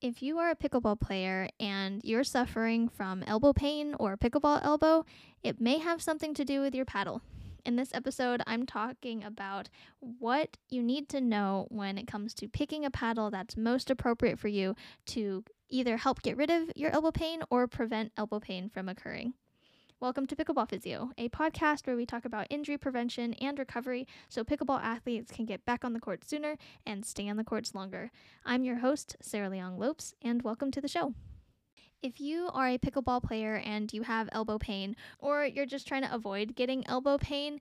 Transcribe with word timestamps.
If 0.00 0.22
you 0.22 0.38
are 0.38 0.50
a 0.50 0.54
pickleball 0.54 1.00
player 1.00 1.48
and 1.58 2.00
you're 2.04 2.22
suffering 2.22 2.88
from 2.88 3.24
elbow 3.24 3.52
pain 3.52 3.96
or 3.98 4.16
pickleball 4.16 4.64
elbow, 4.64 5.04
it 5.42 5.60
may 5.60 5.78
have 5.78 6.00
something 6.00 6.34
to 6.34 6.44
do 6.44 6.60
with 6.60 6.72
your 6.72 6.84
paddle. 6.84 7.20
In 7.66 7.74
this 7.74 7.92
episode, 7.92 8.40
I'm 8.46 8.64
talking 8.64 9.24
about 9.24 9.68
what 9.98 10.56
you 10.70 10.84
need 10.84 11.08
to 11.08 11.20
know 11.20 11.66
when 11.70 11.98
it 11.98 12.06
comes 12.06 12.32
to 12.34 12.46
picking 12.46 12.84
a 12.84 12.92
paddle 12.92 13.32
that's 13.32 13.56
most 13.56 13.90
appropriate 13.90 14.38
for 14.38 14.46
you 14.46 14.76
to 15.06 15.42
either 15.68 15.96
help 15.96 16.22
get 16.22 16.36
rid 16.36 16.48
of 16.48 16.70
your 16.76 16.92
elbow 16.92 17.10
pain 17.10 17.42
or 17.50 17.66
prevent 17.66 18.12
elbow 18.16 18.38
pain 18.38 18.68
from 18.68 18.88
occurring. 18.88 19.34
Welcome 20.00 20.28
to 20.28 20.36
Pickleball 20.36 20.70
Physio, 20.70 21.10
a 21.18 21.28
podcast 21.28 21.88
where 21.88 21.96
we 21.96 22.06
talk 22.06 22.24
about 22.24 22.46
injury 22.50 22.78
prevention 22.78 23.34
and 23.34 23.58
recovery 23.58 24.06
so 24.28 24.44
pickleball 24.44 24.80
athletes 24.80 25.32
can 25.32 25.44
get 25.44 25.64
back 25.64 25.84
on 25.84 25.92
the 25.92 25.98
court 25.98 26.24
sooner 26.24 26.56
and 26.86 27.04
stay 27.04 27.28
on 27.28 27.36
the 27.36 27.42
courts 27.42 27.74
longer. 27.74 28.12
I'm 28.46 28.62
your 28.62 28.76
host, 28.76 29.16
Sarah 29.20 29.50
Leong 29.50 29.76
Lopes, 29.76 30.14
and 30.22 30.42
welcome 30.42 30.70
to 30.70 30.80
the 30.80 30.86
show. 30.86 31.14
If 32.00 32.20
you 32.20 32.48
are 32.52 32.68
a 32.68 32.78
pickleball 32.78 33.24
player 33.24 33.56
and 33.56 33.92
you 33.92 34.02
have 34.02 34.28
elbow 34.30 34.56
pain, 34.56 34.94
or 35.18 35.44
you're 35.44 35.66
just 35.66 35.88
trying 35.88 36.04
to 36.04 36.14
avoid 36.14 36.54
getting 36.54 36.86
elbow 36.86 37.18
pain, 37.18 37.58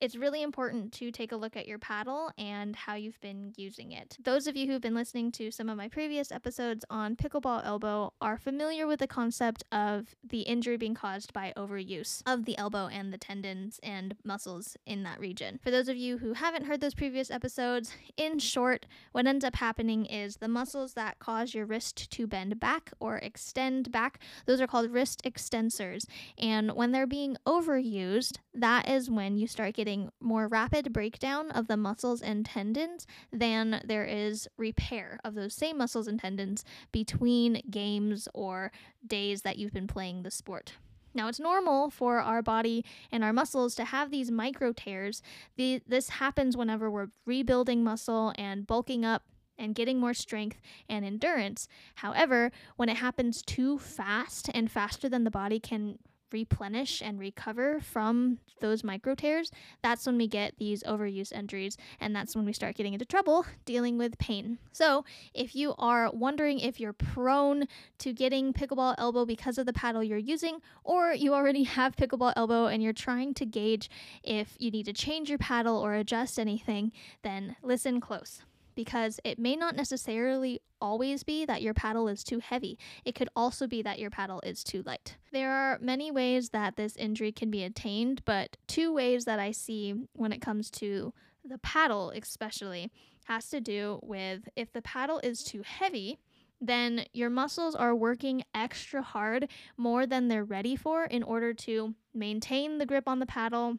it's 0.00 0.16
really 0.16 0.42
important 0.42 0.92
to 0.92 1.10
take 1.10 1.32
a 1.32 1.36
look 1.36 1.56
at 1.56 1.66
your 1.66 1.78
paddle 1.78 2.30
and 2.38 2.76
how 2.76 2.94
you've 2.94 3.20
been 3.20 3.52
using 3.56 3.92
it. 3.92 4.16
Those 4.22 4.46
of 4.46 4.56
you 4.56 4.66
who've 4.66 4.80
been 4.80 4.94
listening 4.94 5.32
to 5.32 5.50
some 5.50 5.68
of 5.68 5.76
my 5.76 5.88
previous 5.88 6.30
episodes 6.30 6.84
on 6.88 7.16
pickleball 7.16 7.64
elbow 7.64 8.12
are 8.20 8.38
familiar 8.38 8.86
with 8.86 9.00
the 9.00 9.06
concept 9.06 9.64
of 9.72 10.14
the 10.22 10.42
injury 10.42 10.76
being 10.76 10.94
caused 10.94 11.32
by 11.32 11.52
overuse 11.56 12.22
of 12.26 12.44
the 12.44 12.56
elbow 12.58 12.86
and 12.86 13.12
the 13.12 13.18
tendons 13.18 13.80
and 13.82 14.14
muscles 14.22 14.76
in 14.86 15.02
that 15.02 15.18
region. 15.18 15.58
For 15.62 15.70
those 15.70 15.88
of 15.88 15.96
you 15.96 16.18
who 16.18 16.34
haven't 16.34 16.66
heard 16.66 16.80
those 16.80 16.94
previous 16.94 17.30
episodes, 17.30 17.92
in 18.16 18.38
short, 18.38 18.86
what 19.12 19.26
ends 19.26 19.44
up 19.44 19.56
happening 19.56 20.06
is 20.06 20.36
the 20.36 20.48
muscles 20.48 20.94
that 20.94 21.18
cause 21.18 21.54
your 21.54 21.66
wrist 21.66 22.10
to 22.12 22.26
bend 22.26 22.60
back 22.60 22.92
or 23.00 23.16
extend 23.18 23.90
back, 23.90 24.20
those 24.46 24.60
are 24.60 24.66
called 24.66 24.92
wrist 24.92 25.22
extensors. 25.24 26.04
And 26.38 26.72
when 26.72 26.92
they're 26.92 27.06
being 27.06 27.36
overused, 27.46 28.38
that 28.54 28.88
is 28.88 29.10
when 29.10 29.36
you 29.36 29.46
start 29.46 29.74
getting 29.74 29.87
getting 29.88 30.10
more 30.20 30.48
rapid 30.48 30.92
breakdown 30.92 31.50
of 31.52 31.66
the 31.66 31.76
muscles 31.76 32.20
and 32.20 32.44
tendons 32.44 33.06
than 33.32 33.80
there 33.86 34.04
is 34.04 34.46
repair 34.58 35.18
of 35.24 35.34
those 35.34 35.54
same 35.54 35.78
muscles 35.78 36.06
and 36.06 36.20
tendons 36.20 36.62
between 36.92 37.62
games 37.70 38.28
or 38.34 38.70
days 39.06 39.40
that 39.40 39.56
you've 39.56 39.72
been 39.72 39.86
playing 39.86 40.22
the 40.22 40.30
sport. 40.30 40.74
Now, 41.14 41.26
it's 41.28 41.40
normal 41.40 41.88
for 41.88 42.18
our 42.18 42.42
body 42.42 42.84
and 43.10 43.24
our 43.24 43.32
muscles 43.32 43.74
to 43.76 43.86
have 43.86 44.10
these 44.10 44.30
micro 44.30 44.74
tears. 44.74 45.22
The, 45.56 45.80
this 45.86 46.10
happens 46.10 46.54
whenever 46.54 46.90
we're 46.90 47.08
rebuilding 47.24 47.82
muscle 47.82 48.34
and 48.36 48.66
bulking 48.66 49.06
up 49.06 49.22
and 49.56 49.74
getting 49.74 49.98
more 49.98 50.12
strength 50.12 50.60
and 50.86 51.02
endurance. 51.02 51.66
However, 51.94 52.52
when 52.76 52.90
it 52.90 52.98
happens 52.98 53.40
too 53.40 53.78
fast 53.78 54.50
and 54.52 54.70
faster 54.70 55.08
than 55.08 55.24
the 55.24 55.30
body 55.30 55.58
can 55.58 55.98
replenish 56.32 57.02
and 57.02 57.18
recover 57.18 57.80
from 57.80 58.38
those 58.60 58.82
micro 58.84 59.14
tears, 59.14 59.50
that's 59.82 60.06
when 60.06 60.16
we 60.18 60.26
get 60.26 60.54
these 60.58 60.82
overuse 60.82 61.32
injuries, 61.32 61.76
and 62.00 62.14
that's 62.14 62.34
when 62.34 62.44
we 62.44 62.52
start 62.52 62.76
getting 62.76 62.92
into 62.92 63.04
trouble 63.04 63.46
dealing 63.64 63.98
with 63.98 64.18
pain. 64.18 64.58
So, 64.72 65.04
if 65.34 65.54
you 65.54 65.74
are 65.78 66.10
wondering 66.12 66.58
if 66.60 66.80
you're 66.80 66.92
prone 66.92 67.64
to 67.98 68.12
getting 68.12 68.52
pickleball 68.52 68.94
elbow 68.98 69.24
because 69.24 69.58
of 69.58 69.66
the 69.66 69.72
paddle 69.72 70.02
you're 70.02 70.18
using, 70.18 70.60
or 70.84 71.12
you 71.12 71.34
already 71.34 71.64
have 71.64 71.96
pickleball 71.96 72.32
elbow 72.36 72.66
and 72.66 72.82
you're 72.82 72.92
trying 72.92 73.34
to 73.34 73.46
gauge 73.46 73.90
if 74.22 74.54
you 74.58 74.70
need 74.70 74.86
to 74.86 74.92
change 74.92 75.28
your 75.28 75.38
paddle 75.38 75.76
or 75.76 75.94
adjust 75.94 76.38
anything, 76.38 76.92
then 77.22 77.56
listen 77.62 78.00
close 78.00 78.42
because 78.78 79.18
it 79.24 79.40
may 79.40 79.56
not 79.56 79.74
necessarily 79.74 80.60
always 80.80 81.24
be 81.24 81.44
that 81.44 81.62
your 81.62 81.74
paddle 81.74 82.06
is 82.06 82.22
too 82.22 82.38
heavy. 82.38 82.78
It 83.04 83.16
could 83.16 83.28
also 83.34 83.66
be 83.66 83.82
that 83.82 83.98
your 83.98 84.08
paddle 84.08 84.40
is 84.46 84.62
too 84.62 84.84
light. 84.86 85.16
There 85.32 85.50
are 85.50 85.80
many 85.80 86.12
ways 86.12 86.50
that 86.50 86.76
this 86.76 86.94
injury 86.94 87.32
can 87.32 87.50
be 87.50 87.64
attained, 87.64 88.22
but 88.24 88.56
two 88.68 88.94
ways 88.94 89.24
that 89.24 89.40
I 89.40 89.50
see 89.50 89.96
when 90.12 90.30
it 90.30 90.40
comes 90.40 90.70
to 90.70 91.12
the 91.44 91.58
paddle, 91.58 92.12
especially, 92.14 92.92
has 93.24 93.48
to 93.48 93.60
do 93.60 93.98
with 94.00 94.48
if 94.54 94.72
the 94.72 94.82
paddle 94.82 95.18
is 95.24 95.42
too 95.42 95.62
heavy, 95.62 96.20
then 96.60 97.04
your 97.12 97.30
muscles 97.30 97.74
are 97.74 97.96
working 97.96 98.44
extra 98.54 99.02
hard 99.02 99.50
more 99.76 100.06
than 100.06 100.28
they're 100.28 100.44
ready 100.44 100.76
for 100.76 101.02
in 101.02 101.24
order 101.24 101.52
to 101.52 101.96
maintain 102.14 102.78
the 102.78 102.86
grip 102.86 103.08
on 103.08 103.18
the 103.18 103.26
paddle 103.26 103.78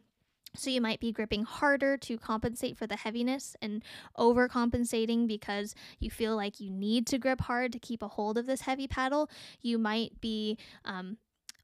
so 0.54 0.70
you 0.70 0.80
might 0.80 1.00
be 1.00 1.12
gripping 1.12 1.44
harder 1.44 1.96
to 1.96 2.18
compensate 2.18 2.76
for 2.76 2.86
the 2.86 2.96
heaviness 2.96 3.54
and 3.62 3.82
overcompensating 4.18 5.28
because 5.28 5.74
you 5.98 6.10
feel 6.10 6.36
like 6.36 6.60
you 6.60 6.70
need 6.70 7.06
to 7.06 7.18
grip 7.18 7.42
hard 7.42 7.72
to 7.72 7.78
keep 7.78 8.02
a 8.02 8.08
hold 8.08 8.36
of 8.36 8.46
this 8.46 8.62
heavy 8.62 8.88
paddle. 8.88 9.30
You 9.62 9.78
might 9.78 10.20
be 10.20 10.58
um, 10.84 11.18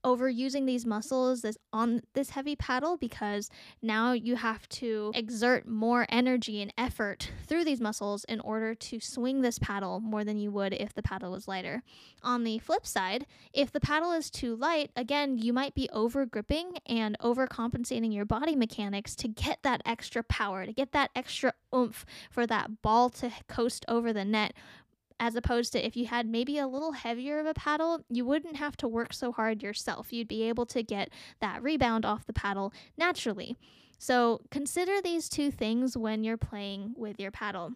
overusing 0.06 0.67
these 0.67 0.87
muscles 0.87 1.43
this 1.43 1.59
on 1.72 2.00
this 2.15 2.31
heavy 2.31 2.55
paddle 2.55 2.97
because 2.97 3.50
now 3.83 4.12
you 4.12 4.37
have 4.37 4.69
to 4.69 5.11
exert 5.15 5.67
more 5.67 6.06
energy 6.09 6.62
and 6.62 6.72
effort 6.78 7.33
through 7.47 7.65
these 7.65 7.81
muscles 7.81 8.25
in 8.25 8.39
order 8.41 8.72
to 8.72 9.00
swing 9.00 9.43
this 9.43 9.59
paddle 9.59 9.99
more 9.99 10.22
than 10.22 10.39
you 10.39 10.50
would 10.53 10.72
if 10.72 10.94
the 10.94 11.03
paddle 11.03 11.33
was 11.33 11.49
lighter. 11.49 11.83
On 12.22 12.44
the 12.44 12.59
flip 12.59 12.87
side, 12.87 13.27
if 13.53 13.72
the 13.72 13.81
paddle 13.81 14.12
is 14.12 14.31
too 14.31 14.55
light, 14.55 14.91
again, 14.94 15.39
you 15.39 15.53
might 15.53 15.75
be 15.75 15.89
over 15.93 16.25
gripping 16.25 16.75
and 16.87 17.19
overcompensating 17.19 18.15
your 18.15 18.25
body 18.25 18.55
mechanics 18.55 19.17
to 19.17 19.28
get 19.28 19.59
that 19.65 19.83
extra 19.84 20.23
power, 20.23 20.65
to 20.65 20.73
get 20.73 20.93
that 20.93 21.11
extra 21.17 21.53
oomph 21.75 22.06
for 22.31 22.47
that 22.47 22.81
ball 22.81 23.11
to 23.11 23.33
coast 23.49 23.84
over 23.88 24.12
the 24.12 24.25
net 24.25 24.55
as 25.19 25.34
opposed 25.34 25.72
to 25.72 25.84
if 25.84 25.97
you 25.97 26.06
had 26.06 26.27
maybe 26.27 26.59
a 26.59 26.66
little 26.66 26.93
heavier 26.93 27.38
of 27.38 27.47
a 27.47 27.54
paddle, 27.54 28.00
you 28.10 28.25
wouldn't 28.25 28.56
have 28.56 28.77
to 28.78 28.88
work 28.88 29.12
so 29.12 29.32
hard 29.32 29.62
yourself. 29.62 30.12
You'd 30.12 30.28
be 30.28 30.43
able 30.44 30.66
to 30.66 30.82
get 30.82 31.10
that 31.41 31.62
rebound 31.62 32.04
off 32.04 32.27
the 32.27 32.32
paddle 32.32 32.72
naturally. 32.97 33.56
So 33.99 34.43
consider 34.50 35.00
these 35.00 35.28
two 35.28 35.50
things 35.50 35.97
when 35.97 36.22
you're 36.22 36.37
playing 36.37 36.94
with 36.97 37.19
your 37.19 37.31
paddle. 37.31 37.72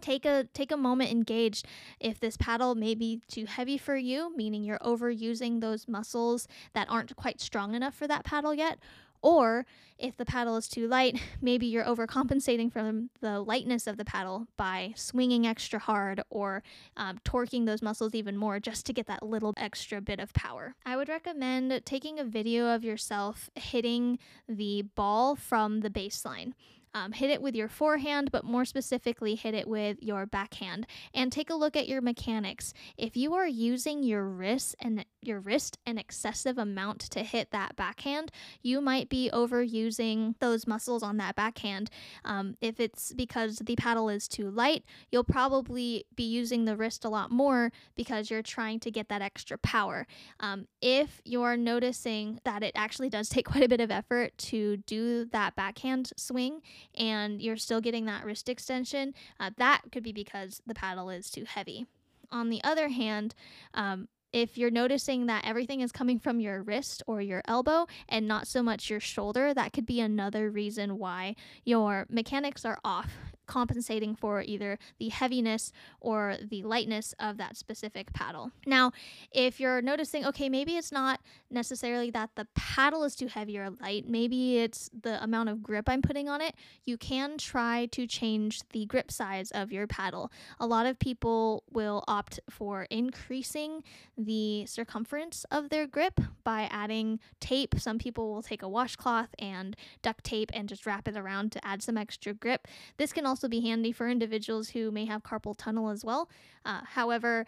Take 0.00 0.24
a 0.24 0.48
take 0.52 0.72
a 0.72 0.76
moment 0.76 1.12
engaged 1.12 1.66
if 2.00 2.18
this 2.18 2.36
paddle 2.36 2.74
may 2.74 2.96
be 2.96 3.20
too 3.28 3.46
heavy 3.46 3.78
for 3.78 3.94
you, 3.94 4.34
meaning 4.36 4.64
you're 4.64 4.80
overusing 4.80 5.60
those 5.60 5.86
muscles 5.86 6.48
that 6.74 6.88
aren't 6.90 7.14
quite 7.14 7.40
strong 7.40 7.74
enough 7.74 7.94
for 7.94 8.08
that 8.08 8.24
paddle 8.24 8.52
yet, 8.52 8.78
or 9.22 9.64
if 9.98 10.16
the 10.16 10.24
paddle 10.24 10.56
is 10.56 10.68
too 10.68 10.88
light, 10.88 11.20
maybe 11.40 11.66
you're 11.66 11.84
overcompensating 11.84 12.72
from 12.72 13.10
the 13.20 13.40
lightness 13.40 13.86
of 13.86 13.96
the 13.96 14.04
paddle 14.04 14.48
by 14.56 14.92
swinging 14.96 15.46
extra 15.46 15.78
hard 15.78 16.22
or 16.28 16.62
um, 16.96 17.18
torquing 17.24 17.64
those 17.64 17.82
muscles 17.82 18.14
even 18.14 18.36
more 18.36 18.58
just 18.58 18.84
to 18.86 18.92
get 18.92 19.06
that 19.06 19.22
little 19.22 19.54
extra 19.56 20.00
bit 20.00 20.18
of 20.18 20.34
power. 20.34 20.74
I 20.84 20.96
would 20.96 21.08
recommend 21.08 21.80
taking 21.84 22.18
a 22.18 22.24
video 22.24 22.74
of 22.74 22.84
yourself 22.84 23.48
hitting 23.54 24.18
the 24.48 24.82
ball 24.82 25.36
from 25.36 25.80
the 25.80 25.90
baseline. 25.90 26.52
Um, 26.94 27.12
hit 27.12 27.30
it 27.30 27.40
with 27.40 27.54
your 27.54 27.68
forehand, 27.68 28.30
but 28.30 28.44
more 28.44 28.64
specifically, 28.64 29.34
hit 29.34 29.54
it 29.54 29.66
with 29.66 29.98
your 30.02 30.26
backhand. 30.26 30.86
And 31.14 31.32
take 31.32 31.50
a 31.50 31.54
look 31.54 31.76
at 31.76 31.88
your 31.88 32.00
mechanics. 32.00 32.74
If 32.98 33.16
you 33.16 33.34
are 33.34 33.46
using 33.46 34.02
your 34.02 34.24
wrist 34.24 34.76
and 34.80 35.04
your 35.20 35.40
wrist 35.40 35.78
an 35.86 35.98
excessive 35.98 36.58
amount 36.58 37.00
to 37.00 37.22
hit 37.22 37.50
that 37.52 37.76
backhand, 37.76 38.30
you 38.62 38.80
might 38.80 39.08
be 39.08 39.30
overusing 39.32 40.34
those 40.40 40.66
muscles 40.66 41.02
on 41.02 41.16
that 41.18 41.36
backhand. 41.36 41.90
Um, 42.24 42.56
if 42.60 42.80
it's 42.80 43.12
because 43.12 43.58
the 43.58 43.76
paddle 43.76 44.08
is 44.08 44.28
too 44.28 44.50
light, 44.50 44.84
you'll 45.10 45.24
probably 45.24 46.04
be 46.14 46.24
using 46.24 46.64
the 46.64 46.76
wrist 46.76 47.04
a 47.04 47.08
lot 47.08 47.30
more 47.30 47.72
because 47.94 48.30
you're 48.30 48.42
trying 48.42 48.80
to 48.80 48.90
get 48.90 49.08
that 49.08 49.22
extra 49.22 49.56
power. 49.58 50.06
Um, 50.40 50.66
if 50.80 51.20
you're 51.24 51.56
noticing 51.56 52.40
that 52.44 52.62
it 52.62 52.72
actually 52.74 53.08
does 53.08 53.28
take 53.28 53.46
quite 53.52 53.64
a 53.64 53.68
bit 53.68 53.80
of 53.80 53.90
effort 53.90 54.36
to 54.38 54.78
do 54.78 55.24
that 55.26 55.54
backhand 55.56 56.12
swing 56.16 56.60
and 56.96 57.40
you're 57.40 57.56
still 57.56 57.80
getting 57.80 58.04
that 58.06 58.24
wrist 58.24 58.48
extension, 58.48 59.14
uh, 59.40 59.50
that 59.56 59.82
could 59.90 60.02
be 60.02 60.12
because 60.12 60.60
the 60.66 60.74
paddle 60.74 61.10
is 61.10 61.30
too 61.30 61.44
heavy. 61.44 61.86
On 62.30 62.48
the 62.48 62.62
other 62.64 62.88
hand, 62.88 63.34
um, 63.74 64.08
if 64.32 64.56
you're 64.56 64.70
noticing 64.70 65.26
that 65.26 65.44
everything 65.44 65.82
is 65.82 65.92
coming 65.92 66.18
from 66.18 66.40
your 66.40 66.62
wrist 66.62 67.02
or 67.06 67.20
your 67.20 67.42
elbow 67.46 67.86
and 68.08 68.26
not 68.26 68.48
so 68.48 68.62
much 68.62 68.88
your 68.88 69.00
shoulder, 69.00 69.52
that 69.52 69.72
could 69.72 69.84
be 69.84 70.00
another 70.00 70.50
reason 70.50 70.98
why 70.98 71.36
your 71.64 72.06
mechanics 72.08 72.64
are 72.64 72.78
off 72.84 73.31
compensating 73.46 74.14
for 74.14 74.42
either 74.42 74.78
the 74.98 75.08
heaviness 75.08 75.72
or 76.00 76.36
the 76.42 76.62
lightness 76.62 77.14
of 77.18 77.36
that 77.38 77.56
specific 77.56 78.12
paddle. 78.12 78.50
Now, 78.66 78.92
if 79.30 79.60
you're 79.60 79.82
noticing, 79.82 80.24
okay, 80.26 80.48
maybe 80.48 80.76
it's 80.76 80.92
not 80.92 81.20
necessarily 81.50 82.10
that 82.10 82.30
the 82.34 82.46
paddle 82.54 83.04
is 83.04 83.14
too 83.14 83.26
heavy 83.26 83.58
or 83.58 83.70
light, 83.70 84.08
maybe 84.08 84.58
it's 84.58 84.90
the 85.02 85.22
amount 85.22 85.48
of 85.48 85.62
grip 85.62 85.88
I'm 85.88 86.02
putting 86.02 86.28
on 86.28 86.40
it, 86.40 86.54
you 86.84 86.96
can 86.96 87.38
try 87.38 87.86
to 87.92 88.06
change 88.06 88.60
the 88.70 88.86
grip 88.86 89.10
size 89.10 89.50
of 89.50 89.72
your 89.72 89.86
paddle. 89.86 90.30
A 90.58 90.66
lot 90.66 90.86
of 90.86 90.98
people 90.98 91.64
will 91.70 92.04
opt 92.08 92.40
for 92.48 92.84
increasing 92.90 93.82
the 94.16 94.66
circumference 94.66 95.44
of 95.50 95.68
their 95.70 95.86
grip 95.86 96.20
by 96.44 96.68
adding 96.70 97.20
tape. 97.40 97.74
Some 97.78 97.98
people 97.98 98.32
will 98.32 98.42
take 98.42 98.62
a 98.62 98.68
washcloth 98.68 99.34
and 99.38 99.76
duct 100.02 100.24
tape 100.24 100.50
and 100.54 100.68
just 100.68 100.86
wrap 100.86 101.08
it 101.08 101.16
around 101.16 101.52
to 101.52 101.66
add 101.66 101.82
some 101.82 101.96
extra 101.96 102.32
grip. 102.32 102.68
This 102.96 103.12
can 103.12 103.26
also 103.32 103.48
be 103.48 103.62
handy 103.62 103.92
for 103.92 104.10
individuals 104.10 104.68
who 104.68 104.90
may 104.90 105.06
have 105.06 105.22
carpal 105.22 105.56
tunnel 105.56 105.88
as 105.88 106.04
well. 106.04 106.28
Uh, 106.66 106.82
however, 106.84 107.46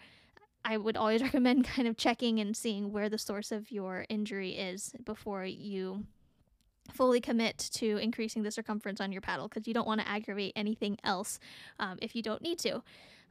I 0.63 0.77
would 0.77 0.97
always 0.97 1.21
recommend 1.27 1.63
kind 1.65 1.87
of 1.87 1.95
checking 1.95 2.39
and 2.39 2.57
seeing 2.57 2.91
where 2.91 3.07
the 3.07 3.19
source 3.19 3.51
of 3.51 3.71
your 3.71 4.07
injury 4.09 4.57
is 4.57 4.95
before 5.05 5.45
you 5.45 6.05
fully 6.91 7.21
commit 7.21 7.69
to 7.73 7.97
increasing 7.97 8.41
the 8.41 8.49
circumference 8.49 8.99
on 8.99 9.11
your 9.11 9.21
paddle 9.21 9.47
because 9.47 9.67
you 9.67 9.75
don't 9.75 9.85
want 9.85 10.01
to 10.01 10.07
aggravate 10.07 10.53
anything 10.55 10.97
else 11.03 11.39
um, 11.79 11.99
if 12.01 12.15
you 12.15 12.23
don't 12.23 12.41
need 12.41 12.57
to. 12.59 12.81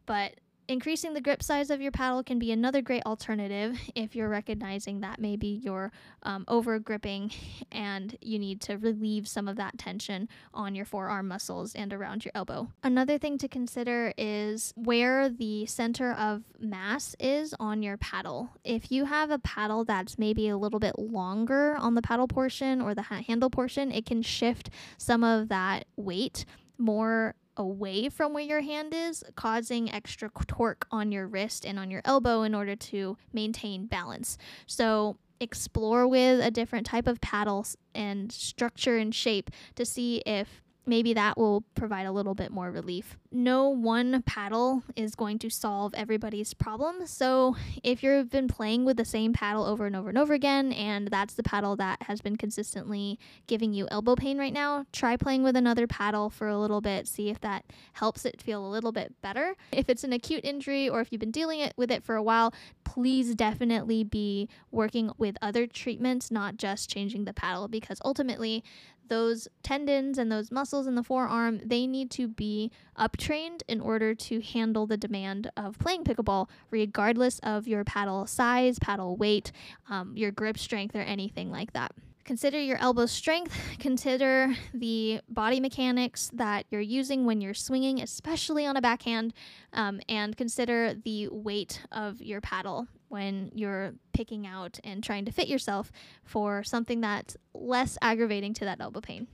But 0.06 0.34
Increasing 0.66 1.12
the 1.12 1.20
grip 1.20 1.42
size 1.42 1.68
of 1.68 1.82
your 1.82 1.92
paddle 1.92 2.22
can 2.22 2.38
be 2.38 2.50
another 2.50 2.80
great 2.80 3.02
alternative 3.04 3.78
if 3.94 4.16
you're 4.16 4.30
recognizing 4.30 5.00
that 5.00 5.20
maybe 5.20 5.46
you're 5.46 5.92
um, 6.22 6.44
over 6.48 6.78
gripping 6.78 7.30
and 7.72 8.16
you 8.22 8.38
need 8.38 8.62
to 8.62 8.78
relieve 8.78 9.28
some 9.28 9.46
of 9.46 9.56
that 9.56 9.76
tension 9.76 10.26
on 10.54 10.74
your 10.74 10.86
forearm 10.86 11.28
muscles 11.28 11.74
and 11.74 11.92
around 11.92 12.24
your 12.24 12.32
elbow. 12.34 12.68
Another 12.82 13.18
thing 13.18 13.36
to 13.38 13.48
consider 13.48 14.14
is 14.16 14.72
where 14.74 15.28
the 15.28 15.66
center 15.66 16.12
of 16.12 16.44
mass 16.58 17.14
is 17.20 17.54
on 17.60 17.82
your 17.82 17.98
paddle. 17.98 18.48
If 18.64 18.90
you 18.90 19.04
have 19.04 19.30
a 19.30 19.38
paddle 19.38 19.84
that's 19.84 20.18
maybe 20.18 20.48
a 20.48 20.56
little 20.56 20.80
bit 20.80 20.98
longer 20.98 21.76
on 21.76 21.94
the 21.94 22.02
paddle 22.02 22.28
portion 22.28 22.80
or 22.80 22.94
the 22.94 23.02
handle 23.02 23.50
portion, 23.50 23.92
it 23.92 24.06
can 24.06 24.22
shift 24.22 24.70
some 24.96 25.22
of 25.22 25.48
that 25.48 25.84
weight 25.96 26.46
more 26.78 27.34
away 27.56 28.08
from 28.08 28.32
where 28.32 28.44
your 28.44 28.60
hand 28.60 28.92
is, 28.94 29.24
causing 29.36 29.90
extra 29.90 30.30
torque 30.46 30.86
on 30.90 31.12
your 31.12 31.26
wrist 31.26 31.64
and 31.64 31.78
on 31.78 31.90
your 31.90 32.02
elbow 32.04 32.42
in 32.42 32.54
order 32.54 32.76
to 32.76 33.16
maintain 33.32 33.86
balance. 33.86 34.38
So, 34.66 35.16
explore 35.40 36.06
with 36.06 36.40
a 36.40 36.50
different 36.50 36.86
type 36.86 37.06
of 37.06 37.20
paddle 37.20 37.66
and 37.94 38.30
structure 38.32 38.96
and 38.96 39.14
shape 39.14 39.50
to 39.74 39.84
see 39.84 40.22
if 40.24 40.62
maybe 40.86 41.14
that 41.14 41.36
will 41.36 41.62
provide 41.74 42.06
a 42.06 42.12
little 42.12 42.34
bit 42.34 42.50
more 42.50 42.70
relief. 42.70 43.16
No 43.30 43.68
one 43.68 44.22
paddle 44.22 44.82
is 44.96 45.14
going 45.14 45.38
to 45.40 45.50
solve 45.50 45.94
everybody's 45.94 46.54
problem. 46.54 47.06
So, 47.06 47.56
if 47.82 48.02
you've 48.02 48.30
been 48.30 48.48
playing 48.48 48.84
with 48.84 48.96
the 48.96 49.04
same 49.04 49.32
paddle 49.32 49.64
over 49.64 49.86
and 49.86 49.96
over 49.96 50.08
and 50.08 50.18
over 50.18 50.34
again, 50.34 50.72
and 50.72 51.08
that's 51.08 51.34
the 51.34 51.42
paddle 51.42 51.76
that 51.76 52.02
has 52.02 52.20
been 52.20 52.36
consistently 52.36 53.18
giving 53.46 53.72
you 53.72 53.88
elbow 53.90 54.14
pain 54.14 54.38
right 54.38 54.52
now, 54.52 54.86
try 54.92 55.16
playing 55.16 55.42
with 55.42 55.56
another 55.56 55.86
paddle 55.86 56.30
for 56.30 56.48
a 56.48 56.58
little 56.58 56.80
bit, 56.80 57.08
see 57.08 57.30
if 57.30 57.40
that 57.40 57.64
helps 57.94 58.24
it 58.24 58.40
feel 58.40 58.64
a 58.64 58.68
little 58.68 58.92
bit 58.92 59.14
better. 59.22 59.56
If 59.72 59.88
it's 59.88 60.04
an 60.04 60.12
acute 60.12 60.44
injury 60.44 60.88
or 60.88 61.00
if 61.00 61.10
you've 61.10 61.20
been 61.20 61.30
dealing 61.30 61.60
it 61.60 61.74
with 61.76 61.90
it 61.90 62.04
for 62.04 62.14
a 62.14 62.22
while, 62.22 62.54
please 62.84 63.34
definitely 63.34 64.04
be 64.04 64.48
working 64.70 65.10
with 65.18 65.36
other 65.42 65.66
treatments, 65.66 66.30
not 66.30 66.56
just 66.56 66.90
changing 66.90 67.24
the 67.24 67.32
paddle, 67.32 67.68
because 67.68 68.00
ultimately 68.04 68.62
those 69.08 69.48
tendons 69.62 70.18
and 70.18 70.30
those 70.30 70.50
muscles 70.50 70.86
in 70.86 70.94
the 70.94 71.02
forearm, 71.02 71.60
they 71.64 71.86
need 71.86 72.10
to 72.12 72.28
be 72.28 72.70
uptrained 72.96 73.62
in 73.68 73.80
order 73.80 74.14
to 74.14 74.40
handle 74.40 74.86
the 74.86 74.96
demand 74.96 75.50
of 75.56 75.78
playing 75.78 76.04
pickleball, 76.04 76.48
regardless 76.70 77.38
of 77.40 77.68
your 77.68 77.84
paddle 77.84 78.26
size, 78.26 78.78
paddle 78.78 79.16
weight, 79.16 79.52
um, 79.88 80.16
your 80.16 80.30
grip 80.30 80.58
strength, 80.58 80.94
or 80.94 81.00
anything 81.00 81.50
like 81.50 81.72
that. 81.72 81.92
Consider 82.24 82.58
your 82.60 82.78
elbow 82.78 83.06
strength. 83.06 83.54
Consider 83.78 84.54
the 84.72 85.20
body 85.28 85.60
mechanics 85.60 86.30
that 86.32 86.66
you're 86.70 86.80
using 86.80 87.26
when 87.26 87.40
you're 87.40 87.54
swinging, 87.54 88.00
especially 88.00 88.66
on 88.66 88.76
a 88.76 88.80
backhand. 88.80 89.34
Um, 89.72 90.00
and 90.08 90.36
consider 90.36 90.94
the 90.94 91.28
weight 91.28 91.82
of 91.90 92.22
your 92.22 92.40
paddle 92.40 92.86
when 93.08 93.50
you're 93.54 93.94
picking 94.12 94.46
out 94.46 94.78
and 94.84 95.02
trying 95.02 95.24
to 95.24 95.32
fit 95.32 95.48
yourself 95.48 95.90
for 96.24 96.62
something 96.62 97.00
that's 97.00 97.36
less 97.52 97.98
aggravating 98.00 98.54
to 98.54 98.64
that 98.64 98.80
elbow 98.80 99.00
pain 99.00 99.26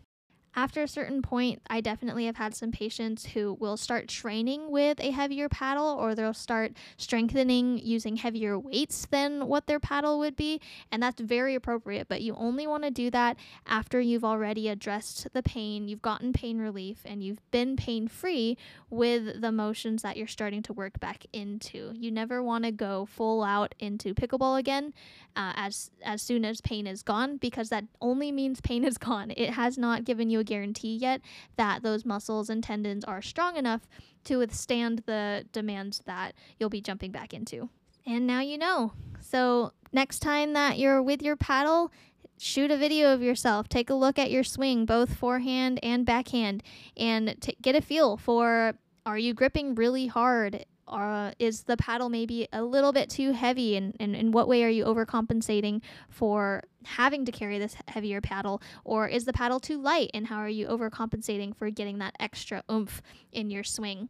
after 0.57 0.83
a 0.83 0.89
certain 0.89 1.23
point, 1.23 1.63
I 1.69 1.81
definitely 1.81 2.27
have 2.27 2.37
had 2.37 2.57
some 2.57 2.73
patients 2.73 3.27
who 3.27 3.55
will 3.61 3.77
start 3.77 4.09
training 4.09 4.71
with 4.71 4.99
a 5.01 5.13
heavier 5.13 5.49
paddle 5.49 5.87
or 5.87 6.15
they'll 6.15 6.35
start 6.35 6.73
strengthening 6.97 7.79
using 7.79 8.17
heavier 8.17 8.59
weights 8.59 9.07
than 9.07 9.47
what 9.47 9.69
their 9.69 9.79
paddle 9.79 10.19
would 10.19 10.35
be. 10.35 10.61
And 10.91 11.01
that's 11.01 11.21
very 11.21 11.55
appropriate, 11.55 12.09
but 12.09 12.21
you 12.21 12.35
only 12.35 12.67
want 12.67 12.83
to 12.83 12.91
do 12.91 13.11
that 13.11 13.37
after 13.67 14.01
you've 14.01 14.25
already 14.25 14.69
addressed 14.69 15.29
the 15.33 15.43
pain, 15.43 15.87
you've 15.87 16.03
gotten 16.03 16.33
pain 16.33 16.59
relief, 16.59 17.03
and 17.05 17.23
you've 17.23 17.49
been 17.53 17.77
pain 17.77 18.09
free 18.09 18.59
with 18.91 19.41
the 19.41 19.53
motions 19.53 20.03
that 20.03 20.17
you're 20.17 20.27
starting 20.27 20.63
to 20.63 20.73
work 20.73 20.99
back 20.99 21.27
into. 21.33 21.93
You 21.95 22.11
never 22.11 22.43
want 22.43 22.65
to 22.65 22.73
go 22.73 23.07
full 23.07 23.45
out 23.45 23.75
into 23.79 24.15
pickleball 24.15 24.59
again 24.59 24.95
uh, 25.37 25.53
as, 25.55 25.93
as 26.03 26.23
soon 26.23 26.45
as 26.45 26.61
pain 26.61 26.89
is 26.89 27.05
gone 27.05 27.37
because 27.37 27.69
that 27.69 27.85
only 28.01 28.33
means 28.33 28.61
pain 28.61 28.85
is 28.85 28.99
gone. 28.99 29.33
It 29.37 29.51
has 29.51 29.79
not 29.79 30.05
given 30.05 30.29
you 30.29 30.40
guarantee 30.45 30.97
yet 30.97 31.21
that 31.57 31.83
those 31.83 32.05
muscles 32.05 32.51
and 32.51 32.63
tendons 32.63 33.05
are 33.05 33.23
strong 33.23 33.57
enough 33.57 33.83
to 34.25 34.37
withstand 34.37 35.03
the 35.07 35.45
demands 35.53 36.03
that 36.07 36.35
you'll 36.59 36.69
be 36.69 36.81
jumping 36.81 37.11
back 37.11 37.33
into. 37.33 37.69
And 38.07 38.27
now 38.27 38.41
you 38.41 38.59
know. 38.59 38.93
So, 39.21 39.73
next 39.93 40.21
time 40.21 40.53
that 40.55 40.79
you're 40.79 41.03
with 41.03 41.23
your 41.23 41.37
paddle, 41.37 41.93
shoot 42.39 42.71
a 42.71 42.77
video 42.77 43.13
of 43.13 43.23
yourself. 43.23 43.69
Take 43.69 43.91
a 43.91 43.95
look 43.95 44.19
at 44.19 44.31
your 44.31 44.45
swing, 44.45 44.87
both 44.87 45.15
forehand 45.15 45.79
and 45.83 46.07
backhand, 46.07 46.63
and 46.97 47.37
t- 47.41 47.57
get 47.61 47.77
a 47.77 47.81
feel 47.81 48.17
for 48.17 48.75
are 49.07 49.19
you 49.19 49.35
gripping 49.35 49.75
really 49.75 50.07
hard? 50.07 50.65
Uh, 50.91 51.33
is 51.39 51.63
the 51.63 51.77
paddle 51.77 52.09
maybe 52.09 52.49
a 52.53 52.63
little 52.63 52.93
bit 52.93 53.09
too 53.09 53.33
heavy? 53.33 53.77
And, 53.77 53.97
and 54.01 54.15
in 54.15 54.33
what 54.33 54.49
way 54.49 54.65
are 54.65 54.69
you 54.69 54.85
overcompensating 54.85 55.83
for 56.09 56.63
having 56.85 57.25
to 57.25 57.33
carry 57.33 57.59
this 57.59 57.77
heavier 57.89 58.21
paddle? 58.21 58.61
Or 58.85 59.09
is 59.09 59.25
the 59.25 59.33
paddle 59.33 59.61
too 59.61 59.81
light? 59.81 60.11
And 60.13 60.27
how 60.27 60.39
are 60.39 60.49
you 60.49 60.67
overcompensating 60.67 61.57
for 61.57 61.71
getting 61.71 61.99
that 61.99 62.17
extra 62.19 62.63
oomph 62.71 63.03
in 63.33 63.51
your 63.51 63.65
swing? 63.65 64.09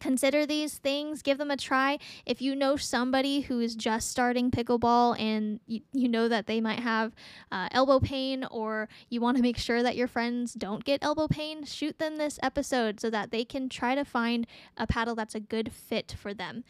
Consider 0.00 0.44
these 0.44 0.78
things 0.78 1.22
give 1.22 1.38
them 1.38 1.50
a 1.50 1.56
try 1.56 1.98
if 2.24 2.42
you 2.42 2.54
know 2.54 2.76
somebody 2.76 3.40
who 3.40 3.60
is 3.60 3.74
just 3.74 4.10
starting 4.10 4.50
pickleball 4.50 5.18
and 5.18 5.60
you, 5.66 5.80
you 5.92 6.08
know 6.08 6.28
that 6.28 6.46
they 6.46 6.60
might 6.60 6.80
have 6.80 7.14
uh, 7.50 7.68
elbow 7.72 7.98
pain 7.98 8.44
or 8.50 8.88
you 9.08 9.20
want 9.20 9.36
to 9.36 9.42
make 9.42 9.56
sure 9.56 9.82
that 9.82 9.96
your 9.96 10.08
friends 10.08 10.52
don't 10.54 10.84
get 10.84 11.02
elbow 11.02 11.26
pain 11.26 11.64
shoot 11.64 11.98
them 11.98 12.16
this 12.16 12.38
episode 12.42 13.00
so 13.00 13.08
that 13.08 13.30
they 13.30 13.44
can 13.44 13.68
try 13.68 13.94
to 13.94 14.04
find 14.04 14.46
a 14.76 14.86
paddle 14.86 15.14
that's 15.14 15.34
a 15.34 15.40
good 15.40 15.72
fit 15.72 16.14
for 16.18 16.34
them 16.34 16.62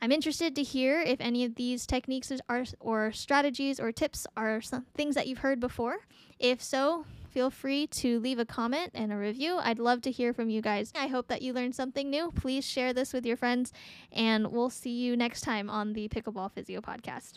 I'm 0.00 0.12
interested 0.12 0.54
to 0.56 0.62
hear 0.62 1.00
if 1.00 1.20
any 1.20 1.44
of 1.44 1.54
these 1.54 1.86
techniques 1.86 2.30
are 2.48 2.64
or 2.80 3.12
strategies 3.12 3.80
or 3.80 3.92
tips 3.92 4.26
are 4.36 4.60
some 4.60 4.84
things 4.94 5.14
that 5.14 5.26
you've 5.26 5.38
heard 5.38 5.58
before. 5.58 5.96
If 6.38 6.62
so, 6.62 7.06
feel 7.36 7.50
free 7.50 7.86
to 7.88 8.18
leave 8.18 8.38
a 8.38 8.46
comment 8.46 8.90
and 8.94 9.12
a 9.12 9.16
review. 9.16 9.58
I'd 9.58 9.78
love 9.78 10.00
to 10.00 10.10
hear 10.10 10.32
from 10.32 10.48
you 10.48 10.62
guys. 10.62 10.90
I 10.96 11.08
hope 11.08 11.28
that 11.28 11.42
you 11.42 11.52
learned 11.52 11.74
something 11.74 12.08
new. 12.08 12.32
Please 12.34 12.64
share 12.64 12.94
this 12.94 13.12
with 13.12 13.26
your 13.26 13.36
friends, 13.36 13.74
and 14.10 14.50
we'll 14.50 14.70
see 14.70 14.92
you 14.92 15.18
next 15.18 15.42
time 15.42 15.68
on 15.68 15.92
the 15.92 16.08
Pickleball 16.08 16.50
Physio 16.52 16.80
podcast. 16.80 17.34